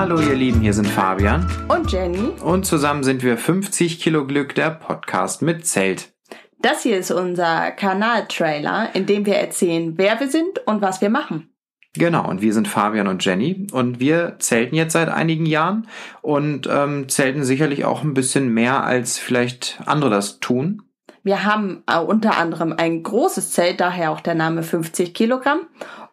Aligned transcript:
Hallo 0.00 0.18
ihr 0.18 0.34
Lieben, 0.34 0.62
hier 0.62 0.72
sind 0.72 0.88
Fabian 0.88 1.46
und 1.68 1.92
Jenny 1.92 2.30
und 2.42 2.64
zusammen 2.64 3.02
sind 3.02 3.22
wir 3.22 3.36
50 3.36 4.00
Kilo 4.00 4.26
Glück, 4.26 4.54
der 4.54 4.70
Podcast 4.70 5.42
mit 5.42 5.66
Zelt. 5.66 6.14
Das 6.58 6.84
hier 6.84 6.96
ist 6.96 7.10
unser 7.10 7.70
Kanaltrailer, 7.72 8.94
in 8.94 9.04
dem 9.04 9.26
wir 9.26 9.36
erzählen, 9.36 9.98
wer 9.98 10.18
wir 10.18 10.30
sind 10.30 10.66
und 10.66 10.80
was 10.80 11.02
wir 11.02 11.10
machen. 11.10 11.52
Genau, 11.92 12.26
und 12.26 12.40
wir 12.40 12.54
sind 12.54 12.66
Fabian 12.66 13.08
und 13.08 13.22
Jenny 13.22 13.66
und 13.72 14.00
wir 14.00 14.36
zelten 14.38 14.74
jetzt 14.74 14.94
seit 14.94 15.10
einigen 15.10 15.44
Jahren 15.44 15.86
und 16.22 16.66
ähm, 16.66 17.10
zelten 17.10 17.44
sicherlich 17.44 17.84
auch 17.84 18.02
ein 18.02 18.14
bisschen 18.14 18.48
mehr, 18.54 18.82
als 18.82 19.18
vielleicht 19.18 19.82
andere 19.84 20.08
das 20.08 20.40
tun. 20.40 20.80
Wir 21.22 21.44
haben 21.44 21.82
äh, 21.86 21.98
unter 21.98 22.38
anderem 22.38 22.74
ein 22.74 23.02
großes 23.02 23.50
Zelt, 23.50 23.80
daher 23.80 24.12
auch 24.12 24.20
der 24.20 24.34
Name 24.34 24.62
50 24.62 25.12
Kilogramm 25.12 25.60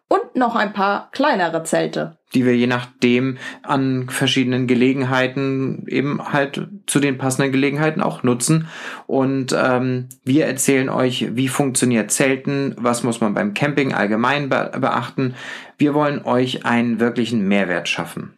und 0.08 0.36
noch 0.36 0.56
ein 0.56 0.72
paar 0.72 1.10
kleinere 1.12 1.62
Zelte. 1.64 2.16
Die 2.34 2.44
wir 2.44 2.56
je 2.56 2.66
nachdem 2.66 3.38
an 3.62 4.08
verschiedenen 4.08 4.66
Gelegenheiten 4.66 5.84
eben 5.86 6.32
halt 6.32 6.66
zu 6.86 7.00
den 7.00 7.18
passenden 7.18 7.52
Gelegenheiten 7.52 8.02
auch 8.02 8.22
nutzen. 8.22 8.68
Und 9.06 9.54
ähm, 9.56 10.08
wir 10.24 10.46
erzählen 10.46 10.88
euch, 10.88 11.36
wie 11.36 11.48
funktioniert 11.48 12.10
Zelten, 12.10 12.74
was 12.78 13.02
muss 13.02 13.20
man 13.20 13.34
beim 13.34 13.54
Camping 13.54 13.94
allgemein 13.94 14.48
be 14.48 14.72
beachten. 14.78 15.34
Wir 15.78 15.94
wollen 15.94 16.24
euch 16.24 16.66
einen 16.66 17.00
wirklichen 17.00 17.46
Mehrwert 17.46 17.88
schaffen. 17.88 18.34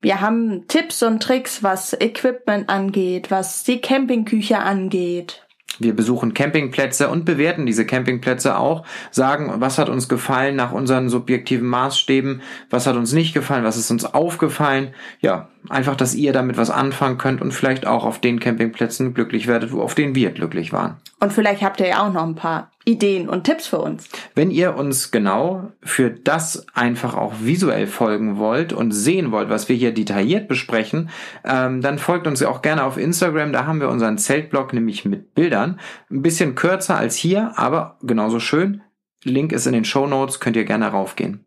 Wir 0.00 0.20
haben 0.20 0.68
Tipps 0.68 1.02
und 1.02 1.22
Tricks, 1.22 1.62
was 1.62 1.94
Equipment 1.94 2.68
angeht, 2.68 3.30
was 3.30 3.64
die 3.64 3.80
Campingküche 3.80 4.58
angeht, 4.58 5.43
wir 5.78 5.94
besuchen 5.94 6.34
Campingplätze 6.34 7.08
und 7.08 7.24
bewerten 7.24 7.66
diese 7.66 7.86
Campingplätze 7.86 8.56
auch, 8.58 8.84
sagen, 9.10 9.52
was 9.56 9.78
hat 9.78 9.88
uns 9.88 10.08
gefallen 10.08 10.56
nach 10.56 10.72
unseren 10.72 11.08
subjektiven 11.08 11.66
Maßstäben, 11.66 12.42
was 12.70 12.86
hat 12.86 12.96
uns 12.96 13.12
nicht 13.12 13.34
gefallen, 13.34 13.64
was 13.64 13.76
ist 13.76 13.90
uns 13.90 14.04
aufgefallen. 14.04 14.94
Ja, 15.20 15.48
einfach, 15.68 15.96
dass 15.96 16.14
ihr 16.14 16.32
damit 16.32 16.56
was 16.56 16.70
anfangen 16.70 17.18
könnt 17.18 17.40
und 17.40 17.52
vielleicht 17.52 17.86
auch 17.86 18.04
auf 18.04 18.20
den 18.20 18.40
Campingplätzen 18.40 19.14
glücklich 19.14 19.46
werdet, 19.46 19.72
auf 19.72 19.94
denen 19.94 20.14
wir 20.14 20.30
glücklich 20.30 20.72
waren. 20.72 20.96
Und 21.20 21.32
vielleicht 21.32 21.62
habt 21.62 21.80
ihr 21.80 21.88
ja 21.88 22.06
auch 22.06 22.12
noch 22.12 22.24
ein 22.24 22.34
paar 22.34 22.70
Ideen 22.84 23.28
und 23.28 23.44
Tipps 23.44 23.66
für 23.66 23.78
uns. 23.78 24.08
Wenn 24.34 24.50
ihr 24.50 24.76
uns 24.76 25.10
genau 25.10 25.72
für 25.82 26.10
das 26.10 26.66
einfach 26.74 27.14
auch 27.14 27.32
visuell 27.40 27.86
folgen 27.86 28.36
wollt 28.38 28.72
und 28.72 28.92
sehen 28.92 29.32
wollt, 29.32 29.48
was 29.48 29.68
wir 29.68 29.76
hier 29.76 29.92
detailliert 29.92 30.48
besprechen, 30.48 31.08
ähm, 31.44 31.80
dann 31.80 31.98
folgt 31.98 32.26
uns 32.26 32.42
auch 32.42 32.60
gerne 32.60 32.84
auf 32.84 32.98
Instagram. 32.98 33.52
Da 33.52 33.66
haben 33.66 33.80
wir 33.80 33.88
unseren 33.88 34.18
Zeltblog 34.18 34.72
nämlich 34.74 35.04
mit 35.04 35.34
Bildern. 35.34 35.80
Ein 36.10 36.22
bisschen 36.22 36.54
kürzer 36.54 36.96
als 36.96 37.16
hier, 37.16 37.52
aber 37.56 37.98
genauso 38.02 38.38
schön. 38.38 38.82
Link 39.24 39.52
ist 39.52 39.66
in 39.66 39.72
den 39.72 39.86
Show 39.86 40.06
Notes, 40.06 40.38
könnt 40.38 40.56
ihr 40.56 40.64
gerne 40.64 40.88
raufgehen. 40.88 41.46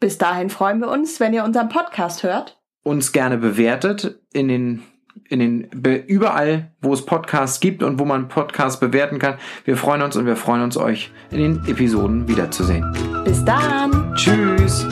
Bis 0.00 0.18
dahin 0.18 0.50
freuen 0.50 0.80
wir 0.80 0.88
uns, 0.88 1.20
wenn 1.20 1.34
ihr 1.34 1.44
unseren 1.44 1.68
Podcast 1.68 2.22
hört. 2.22 2.58
Uns 2.82 3.12
gerne 3.12 3.38
bewertet 3.38 4.20
in 4.32 4.48
den 4.48 4.82
in 5.28 5.38
den 5.40 5.68
überall, 6.06 6.70
wo 6.80 6.92
es 6.92 7.04
Podcasts 7.04 7.60
gibt 7.60 7.82
und 7.82 7.98
wo 7.98 8.04
man 8.04 8.28
Podcasts 8.28 8.78
bewerten 8.78 9.18
kann. 9.18 9.36
Wir 9.64 9.76
freuen 9.76 10.02
uns 10.02 10.16
und 10.16 10.26
wir 10.26 10.36
freuen 10.36 10.62
uns 10.62 10.76
euch 10.76 11.10
in 11.30 11.38
den 11.38 11.68
Episoden 11.68 12.28
wiederzusehen. 12.28 12.84
Bis 13.24 13.44
dann. 13.44 14.14
Tschüss. 14.14 14.86